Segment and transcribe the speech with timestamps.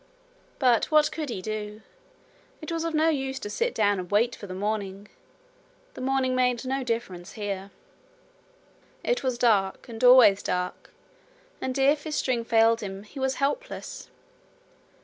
[0.57, 1.83] But what could he do?
[2.59, 5.09] It was of no use to sit down and wait for the morning
[5.93, 7.69] the morning made no difference here.
[9.03, 10.91] It was dark, and always dark;
[11.61, 14.09] and if his string failed him he was helpless.